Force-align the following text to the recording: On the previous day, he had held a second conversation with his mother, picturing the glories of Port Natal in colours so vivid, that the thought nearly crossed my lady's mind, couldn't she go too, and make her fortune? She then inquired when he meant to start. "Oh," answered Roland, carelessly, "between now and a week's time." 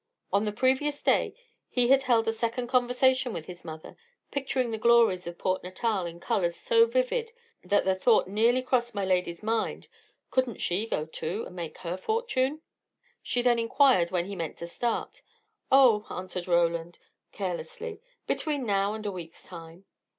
On 0.33 0.45
the 0.45 0.51
previous 0.51 1.03
day, 1.03 1.35
he 1.69 1.89
had 1.89 2.01
held 2.01 2.27
a 2.27 2.33
second 2.33 2.65
conversation 2.65 3.33
with 3.33 3.45
his 3.45 3.63
mother, 3.63 3.95
picturing 4.31 4.71
the 4.71 4.79
glories 4.79 5.27
of 5.27 5.37
Port 5.37 5.61
Natal 5.63 6.07
in 6.07 6.19
colours 6.19 6.55
so 6.55 6.87
vivid, 6.87 7.31
that 7.63 7.85
the 7.85 7.93
thought 7.93 8.27
nearly 8.27 8.63
crossed 8.63 8.95
my 8.95 9.05
lady's 9.05 9.43
mind, 9.43 9.87
couldn't 10.31 10.57
she 10.59 10.87
go 10.87 11.05
too, 11.05 11.43
and 11.45 11.55
make 11.55 11.77
her 11.77 11.97
fortune? 11.97 12.61
She 13.21 13.43
then 13.43 13.59
inquired 13.59 14.09
when 14.09 14.25
he 14.25 14.35
meant 14.35 14.57
to 14.57 14.65
start. 14.65 15.21
"Oh," 15.71 16.07
answered 16.09 16.47
Roland, 16.47 16.97
carelessly, 17.31 18.01
"between 18.25 18.65
now 18.65 18.95
and 18.95 19.05
a 19.05 19.11
week's 19.11 19.43
time." 19.43 19.85